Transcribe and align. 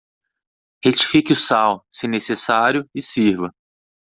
Retifique 0.83 1.29
o 1.33 1.35
sal, 1.35 1.85
se 1.91 2.07
necessário, 2.07 2.89
e 2.91 3.03
sirva. 3.03 3.53